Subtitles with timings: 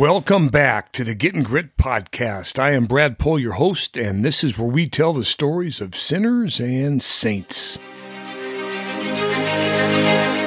[0.00, 2.58] Welcome back to the Getting Grit podcast.
[2.58, 5.94] I am Brad Pohl, your host, and this is where we tell the stories of
[5.94, 7.78] sinners and saints.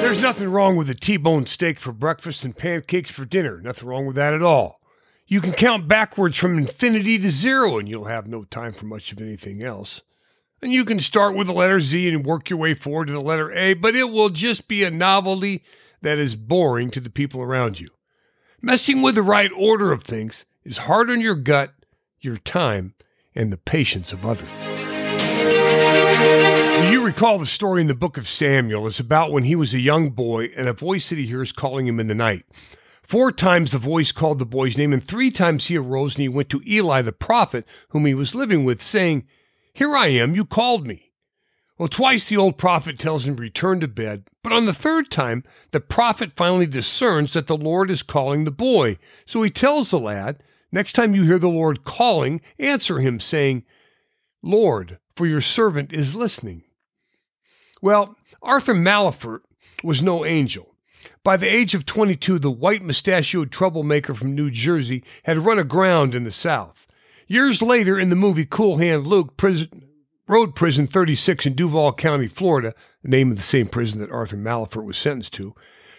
[0.00, 3.60] There's nothing wrong with a T-bone steak for breakfast and pancakes for dinner.
[3.60, 4.80] Nothing wrong with that at all.
[5.28, 9.12] You can count backwards from infinity to zero and you'll have no time for much
[9.12, 10.02] of anything else.
[10.62, 13.20] And you can start with the letter Z and work your way forward to the
[13.20, 15.62] letter A, but it will just be a novelty
[16.02, 17.90] that is boring to the people around you.
[18.64, 21.74] Messing with the right order of things is hard on your gut,
[22.20, 22.94] your time,
[23.34, 24.48] and the patience of others.
[26.80, 28.86] Do you recall the story in the book of Samuel?
[28.86, 31.86] It's about when he was a young boy and a voice that he hears calling
[31.86, 32.46] him in the night.
[33.02, 36.28] Four times the voice called the boy's name, and three times he arose and he
[36.30, 39.26] went to Eli the prophet, whom he was living with, saying,
[39.74, 41.03] Here I am, you called me.
[41.76, 45.10] Well, twice the old prophet tells him to return to bed, but on the third
[45.10, 45.42] time,
[45.72, 48.98] the prophet finally discerns that the Lord is calling the boy.
[49.26, 53.64] So he tells the lad, Next time you hear the Lord calling, answer him, saying,
[54.42, 56.64] Lord, for your servant is listening.
[57.80, 59.42] Well, Arthur Maillefert
[59.84, 60.74] was no angel.
[61.22, 66.14] By the age of 22, the white mustachioed troublemaker from New Jersey had run aground
[66.14, 66.88] in the South.
[67.28, 69.84] Years later, in the movie Cool Hand Luke, prison,
[70.26, 74.38] Road Prison 36 in Duval County, Florida, the name of the same prison that Arthur
[74.38, 75.54] Maillefert was sentenced to,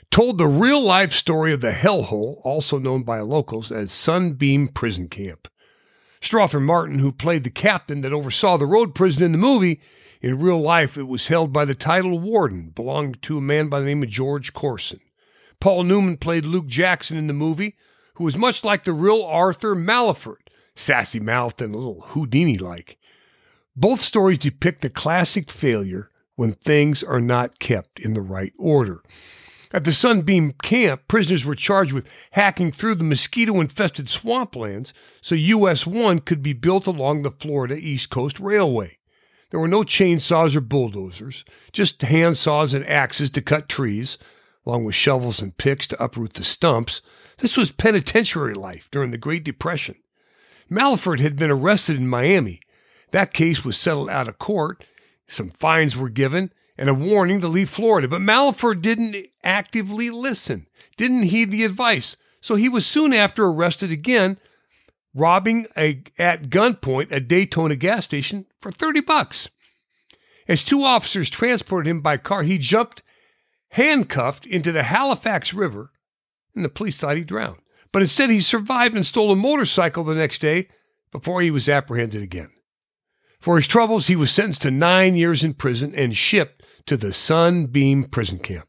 [0.09, 5.09] told the real life story of the hellhole, also known by locals as Sunbeam Prison
[5.09, 5.48] Camp.
[6.22, 9.80] Strother Martin, who played the captain that oversaw the road prison in the movie,
[10.23, 13.80] in real life it was held by the title warden, belonging to a man by
[13.80, 15.02] the name of George Courson.
[15.60, 17.76] Paul Newman played Luke Jackson in the movie,
[18.16, 22.98] who was much like the real Arthur Maillefert, sassy mouthed and a little Houdini like.
[23.78, 29.02] Both stories depict the classic failure when things are not kept in the right order.
[29.73, 35.36] At the Sunbeam camp, prisoners were charged with hacking through the mosquito infested swamplands so
[35.36, 38.98] US 1 could be built along the Florida East Coast Railway.
[39.49, 44.17] There were no chainsaws or bulldozers, just hand saws and axes to cut trees,
[44.66, 47.02] along with shovels and picks to uproot the stumps.
[47.39, 49.95] This was penitentiary life during the Great Depression.
[50.72, 52.61] Maillefert had been arrested in Miami
[53.11, 54.83] that case was settled out of court.
[55.27, 58.08] Some fines were given and a warning to leave Florida.
[58.08, 60.67] But Maillefert didn't actively listen,
[60.98, 62.17] didn't heed the advice.
[62.42, 64.38] So he was soon after arrested again,
[65.14, 69.49] robbing a, at gunpoint a Daytona gas station for 30 bucks.
[70.48, 73.02] As two officers transported him by car, he jumped
[73.70, 75.92] handcuffed into the Halifax River,
[76.55, 77.60] and the police thought he drowned.
[77.92, 80.67] But instead, he survived and stole a motorcycle the next day
[81.11, 82.52] before he was apprehended again.
[83.40, 87.14] For his troubles, he was sentenced to nine years in prison and shipped to the
[87.14, 88.68] Sunbeam prison camp.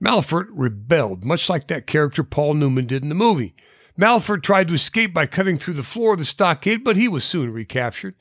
[0.00, 3.54] Maillefert rebelled, much like that character Paul Newman did in the movie.
[3.98, 7.24] Maillefert tried to escape by cutting through the floor of the stockade, but he was
[7.24, 8.14] soon recaptured.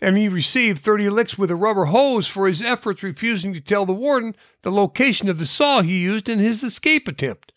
[0.00, 3.86] And he received 30 licks with a rubber hose for his efforts refusing to tell
[3.86, 7.52] the warden the location of the saw he used in his escape attempt.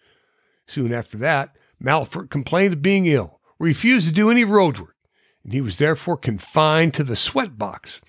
[0.68, 4.95] Soon after that, Maillefert complained of being ill, refused to do any road work,
[5.46, 8.02] and he was therefore confined to the sweat box.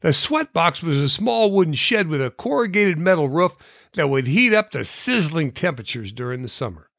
[0.00, 3.56] The sweat box was a small wooden shed with a corrugated metal roof
[3.94, 6.90] that would heat up to sizzling temperatures during the summer.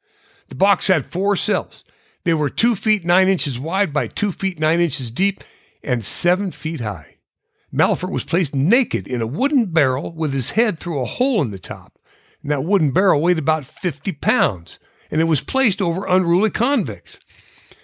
[0.48, 1.84] The box had four cells.
[2.24, 5.44] They were two feet nine inches wide by two feet nine inches deep
[5.84, 7.18] and seven feet high.
[7.74, 11.52] Maillefert was placed naked in a wooden barrel with his head through a hole in
[11.52, 12.00] the top.
[12.42, 14.80] And that wooden barrel weighed about 50 pounds,
[15.12, 17.20] and it was placed over unruly convicts.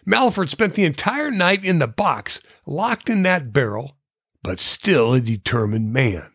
[0.06, 3.98] Maillefert spent the entire night in the box, locked in that barrel,
[4.44, 6.32] but still a determined man.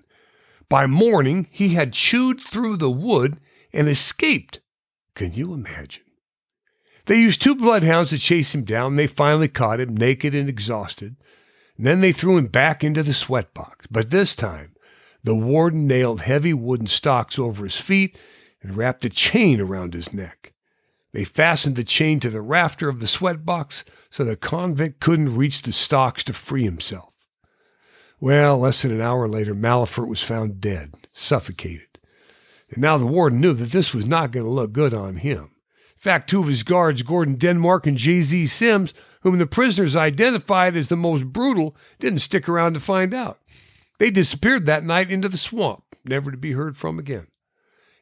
[0.69, 3.39] By morning, he had chewed through the wood
[3.73, 4.61] and escaped.
[5.15, 6.05] Can you imagine?
[7.07, 8.97] They used two bloodhounds to chase him down.
[8.97, 11.17] They finally caught him, naked and exhausted.
[11.77, 13.87] And then they threw him back into the sweat box.
[13.89, 14.75] But this time,
[15.23, 18.17] the warden nailed heavy wooden stocks over his feet
[18.61, 20.46] and wrapped a chain around his neck.
[21.17, 25.35] They fastened the chain to the rafter of the sweat box so the convict couldn't
[25.35, 27.17] reach the stocks to free himself.
[28.21, 31.99] Well, less than an hour later, Maillefert was found dead, suffocated.
[32.69, 35.53] And now the warden knew that this was not going to look good on him.
[35.95, 38.45] In fact, two of his guards, Gordon Denmark and J.Z.
[38.45, 38.93] Sims,
[39.23, 43.41] whom the prisoners identified as the most brutal, didn't stick around to find out.
[43.99, 47.29] They disappeared that night into the swamp, never to be heard from again.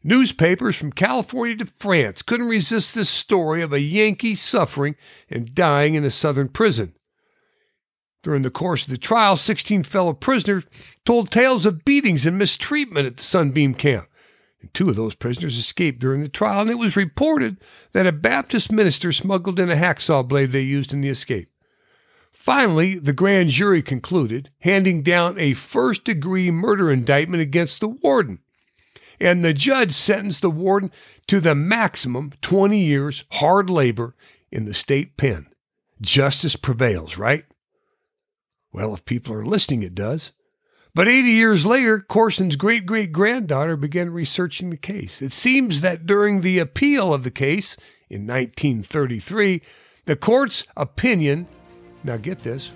[0.06, 4.96] Newspapers from California to France couldn't resist this story of a Yankee suffering
[5.30, 6.94] and dying in a southern prison.
[8.22, 10.66] During the course of the trial, 16 fellow prisoners
[11.06, 14.06] told tales of beatings and mistreatment at the Sunbeam camp.
[14.74, 17.58] Two of those prisoners escaped during the trial, and it was reported
[17.92, 21.50] that a Baptist minister smuggled in a hacksaw blade they used in the escape.
[22.30, 28.38] Finally, the grand jury concluded, handing down a first degree murder indictment against the warden.
[29.20, 30.90] And the judge sentenced the warden
[31.26, 34.14] to the maximum 20 years hard labor
[34.50, 35.46] in the state pen.
[36.00, 37.44] Justice prevails, right?
[38.72, 40.32] Well, if people are listening, it does.
[40.94, 45.20] But 80 years later, Courson's great great granddaughter began researching the case.
[45.22, 47.76] It seems that during the appeal of the case
[48.08, 49.60] in 1933,
[50.04, 51.48] the court's opinion,
[52.04, 52.70] now get this,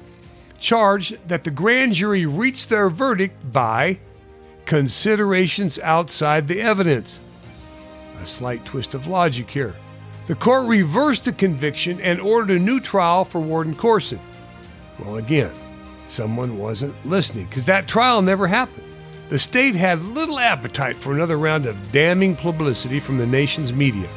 [0.59, 4.01] charged that the grand jury reached their verdict by
[4.69, 7.21] considerations outside the evidence.
[8.23, 9.75] A slight twist of logic here.
[10.27, 14.21] The court reversed the conviction and ordered a new trial for Warden Courson.
[14.99, 15.51] Well, again,
[16.07, 18.85] someone wasn't listening because that trial never happened.
[19.31, 24.09] The state had little appetite for another round of damning publicity from the nation's media.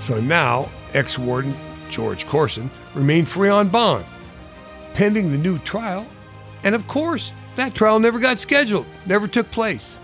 [0.00, 1.54] So now, ex warden
[1.90, 4.04] George Courson remained free on bond,
[4.94, 6.04] pending the new trial.
[6.64, 9.98] And of course, that trial never got scheduled, never took place.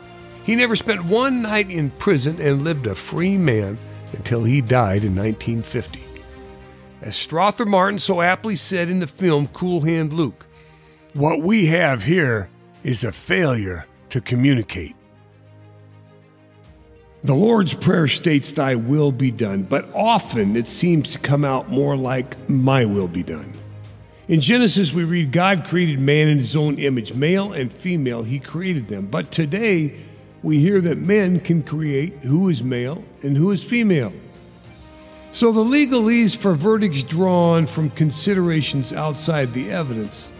[0.45, 3.79] He never spent one night in prison and lived a free man
[4.13, 6.03] until he died in 1950.
[7.01, 10.47] As Strother Martin so aptly said in the film Cool Hand Luke,
[11.15, 12.49] what we have here
[12.83, 14.97] is a failure to communicate.
[17.25, 21.71] The Lord's Prayer states, Thy will be done, but often it seems to come out
[21.71, 23.53] more like, My will be done.
[24.33, 28.39] In Genesis, we read, God created man in his own image, male and female, he
[28.39, 29.09] created them.
[29.09, 30.01] But today,
[30.43, 34.11] we hear that men can create who is male and who is female.
[35.33, 40.33] So the legalese for verdicts drawn from considerations outside the evidence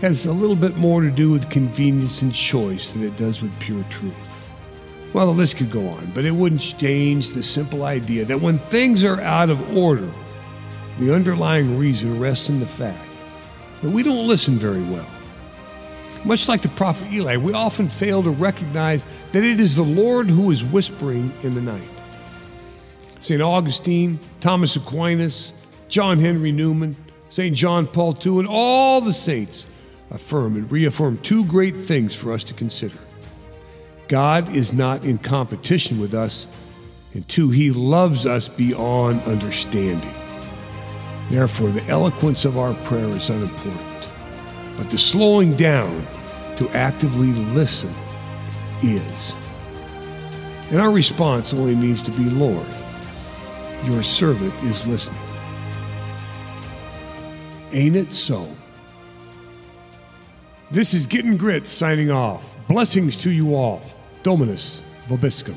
[0.00, 3.56] has a little bit more to do with convenience and choice than it does with
[3.60, 4.44] pure truth.
[5.12, 8.58] Well, the list could go on, but it wouldn't change the simple idea that when
[8.58, 10.10] things are out of order,
[10.98, 13.06] the underlying reason rests in the fact
[13.82, 15.06] that we don't listen very well.
[16.24, 20.28] Much like the prophet Eli, we often fail to recognize that it is the Lord
[20.28, 21.88] who is whispering in the night.
[23.20, 23.40] St.
[23.40, 25.52] Augustine, Thomas Aquinas,
[25.88, 26.96] John Henry Newman,
[27.30, 27.56] St.
[27.56, 29.66] John Paul II, and all the saints
[30.10, 32.98] affirm and reaffirm two great things for us to consider.
[34.08, 36.46] God is not in competition with us,
[37.14, 40.14] and two, He loves us beyond understanding.
[41.30, 44.08] Therefore, the eloquence of our prayer is unimportant,
[44.76, 46.06] but the slowing down
[46.56, 47.94] to actively listen
[48.82, 49.34] is.
[50.70, 52.66] And our response only needs to be Lord,
[53.84, 55.20] your servant is listening.
[57.72, 58.48] Ain't it so?
[60.72, 62.56] This is Getting Grit signing off.
[62.68, 63.82] Blessings to you all.
[64.22, 65.56] Dominus Vobiscum.